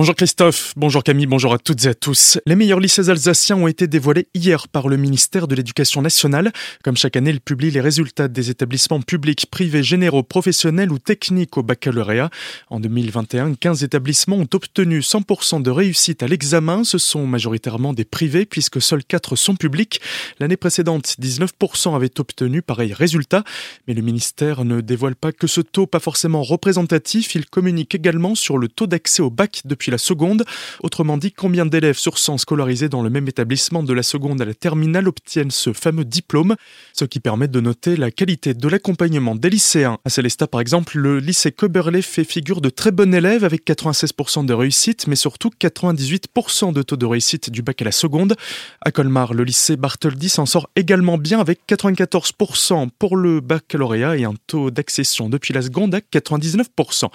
[0.00, 2.38] Bonjour Christophe, bonjour Camille, bonjour à toutes et à tous.
[2.46, 6.52] Les meilleurs lycées alsaciens ont été dévoilés hier par le ministère de l'Éducation nationale.
[6.82, 11.58] Comme chaque année, il publie les résultats des établissements publics, privés, généraux, professionnels ou techniques
[11.58, 12.30] au baccalauréat.
[12.70, 16.82] En 2021, 15 établissements ont obtenu 100% de réussite à l'examen.
[16.82, 20.00] Ce sont majoritairement des privés puisque seuls 4 sont publics.
[20.38, 23.44] L'année précédente, 19% avaient obtenu pareil résultat.
[23.86, 27.34] Mais le ministère ne dévoile pas que ce taux pas forcément représentatif.
[27.34, 30.44] Il communique également sur le taux d'accès au bac depuis la seconde.
[30.82, 34.44] Autrement dit, combien d'élèves sur 100 scolarisés dans le même établissement de la seconde à
[34.44, 36.56] la terminale obtiennent ce fameux diplôme,
[36.92, 39.98] ce qui permet de noter la qualité de l'accompagnement des lycéens.
[40.04, 44.46] À Célestat, par exemple, le lycée Coberley fait figure de très bon élève avec 96%
[44.46, 48.36] de réussite, mais surtout 98% de taux de réussite du bac à la seconde.
[48.80, 54.24] À Colmar, le lycée Bartholdi s'en sort également bien avec 94% pour le baccalauréat et
[54.24, 57.08] un taux d'accession depuis la seconde à 99%.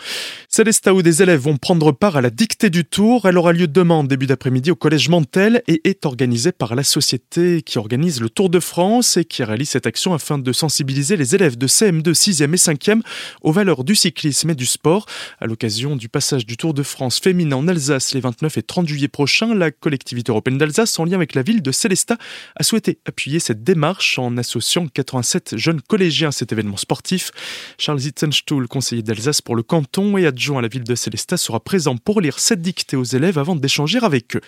[0.50, 3.28] Célestat où des élèves vont prendre part à la dictée du Tour.
[3.28, 7.62] Elle aura lieu demain début d'après-midi au Collège Mantel et est organisée par la société
[7.62, 11.36] qui organise le Tour de France et qui réalise cette action afin de sensibiliser les
[11.36, 13.02] élèves de CM2, 6e et 5e
[13.42, 15.06] aux valeurs du cyclisme et du sport.
[15.40, 18.88] À l'occasion du passage du Tour de France féminin en Alsace les 29 et 30
[18.88, 22.18] juillet prochains, la collectivité européenne d'Alsace, en lien avec la ville de Célestat,
[22.56, 27.32] a souhaité appuyer cette démarche en associant 87 jeunes collégiens à cet événement sportif.
[27.78, 31.60] Charles Itzenstuhl, conseiller d'Alsace pour le canton et adjoint à la ville de Célestat, sera
[31.60, 34.42] présent pour lire cette dictée aux élèves avant d'échanger avec eux.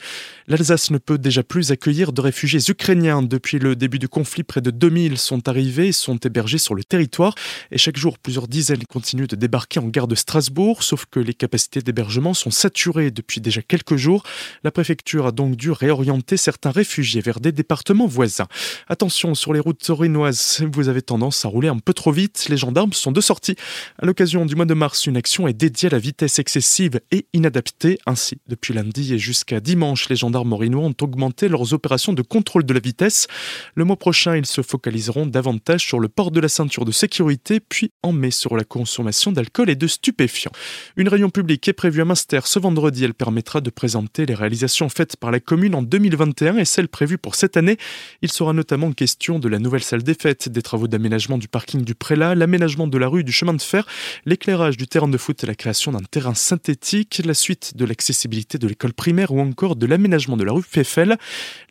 [0.48, 3.24] L'Alsace ne peut déjà plus accueillir de réfugiés ukrainiens.
[3.24, 6.84] Depuis le début du conflit, près de 2000 sont arrivés et sont hébergés sur le
[6.84, 7.34] territoire.
[7.72, 11.34] Et chaque jour, plusieurs dizaines continuent de débarquer en gare de Strasbourg, sauf que les
[11.34, 14.22] capacités d'hébergement sont saturées depuis déjà quelques jours.
[14.64, 18.48] La préfecture a donc dû réorienter certains réfugiés vers des départements voisins.
[18.90, 22.46] Attention, sur les routes torinoises, vous avez tendance à rouler un peu trop vite.
[22.50, 23.56] Les gendarmes sont de sortie.
[23.98, 27.26] À l'occasion du mois de mars, une action est dédiée à la vitesse excessive et
[27.34, 27.87] inadaptée.
[28.06, 32.66] Ainsi, depuis lundi et jusqu'à dimanche, les gendarmes morinois ont augmenté leurs opérations de contrôle
[32.66, 33.28] de la vitesse.
[33.76, 37.60] Le mois prochain, ils se focaliseront davantage sur le port de la ceinture de sécurité,
[37.60, 40.52] puis en mai sur la consommation d'alcool et de stupéfiants.
[40.96, 43.04] Une réunion publique est prévue à Münster ce vendredi.
[43.04, 47.18] Elle permettra de présenter les réalisations faites par la commune en 2021 et celles prévues
[47.18, 47.78] pour cette année.
[48.22, 51.84] Il sera notamment question de la nouvelle salle des fêtes, des travaux d'aménagement du parking
[51.84, 53.86] du Prélat, l'aménagement de la rue du chemin de fer,
[54.26, 58.58] l'éclairage du terrain de foot et la création d'un terrain synthétique, la suite de l'accessibilité
[58.58, 61.18] de l'école primaire ou encore de l'aménagement de la rue Pfeffel.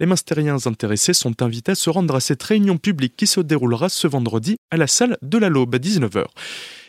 [0.01, 3.89] Les Münstériens intéressés sont invités à se rendre à cette réunion publique qui se déroulera
[3.89, 6.25] ce vendredi à la salle de la Laube à 19h.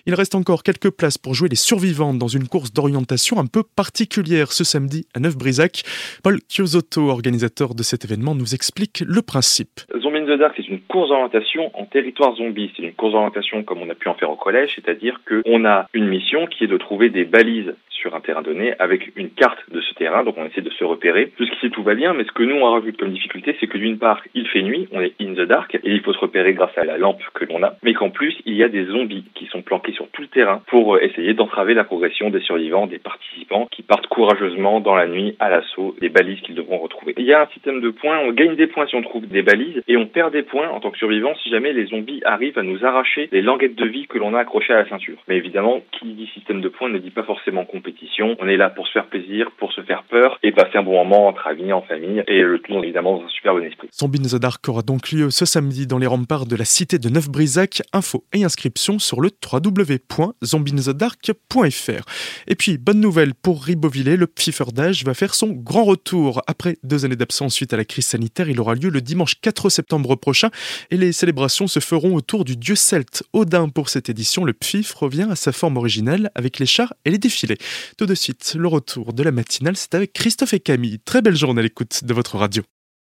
[0.07, 3.61] Il reste encore quelques places pour jouer les survivants dans une course d'orientation un peu
[3.63, 5.83] particulière ce samedi à Neuf-Brisac.
[6.23, 9.81] Paul Chiosotto, organisateur de cet événement, nous explique le principe.
[10.27, 12.71] The Dark, c'est une course d'orientation en territoire zombie.
[12.75, 15.87] C'est une course d'orientation comme on a pu en faire au collège, c'est-à-dire qu'on a
[15.93, 19.59] une mission qui est de trouver des balises sur un terrain donné avec une carte
[19.71, 21.31] de ce terrain, donc on essaie de se repérer.
[21.39, 23.97] Jusqu'ici tout va bien, mais ce que nous on rajoute comme difficulté, c'est que d'une
[23.97, 26.77] part il fait nuit, on est in the dark, et il faut se repérer grâce
[26.77, 29.47] à la lampe que l'on a, mais qu'en plus il y a des zombies qui
[29.47, 32.99] sont planqués sur tout le terrain pour euh, essayer d'entraver la progression des survivants, des
[32.99, 37.13] participants qui partent courageusement dans la nuit à l'assaut des balises qu'ils devront retrouver.
[37.17, 39.41] Il y a un système de points, on gagne des points si on trouve des
[39.41, 42.63] balises, et on des points en tant que survivant si jamais les zombies arrivent à
[42.63, 45.17] nous arracher les languettes de vie que l'on a accrochées à la ceinture.
[45.27, 48.35] Mais évidemment, qui dit système de points ne dit pas forcément compétition.
[48.39, 51.03] On est là pour se faire plaisir, pour se faire peur et passer un bon
[51.03, 53.89] moment entre amis, en famille et le tout évidemment dans un super bon esprit.
[53.93, 57.09] Zombie in Dark aura donc lieu ce samedi dans les remparts de la cité de
[57.09, 57.83] Neuf-Brisac.
[57.93, 62.05] Info et inscription sur le www.zombieinthedark.fr.
[62.47, 66.41] Et puis, bonne nouvelle pour Ribeauvillé, le Pfifferdage va faire son grand retour.
[66.47, 69.69] Après deux années d'absence suite à la crise sanitaire, il aura lieu le dimanche 4
[69.69, 70.49] septembre prochain
[70.91, 73.69] et les célébrations se feront autour du dieu celte Odin.
[73.69, 77.17] Pour cette édition, le Pfiff revient à sa forme originelle avec les chars et les
[77.17, 77.57] défilés.
[77.97, 80.99] Tout de suite, le retour de la matinale, c'est avec Christophe et Camille.
[80.99, 82.63] Très belle journée à l'écoute de votre radio.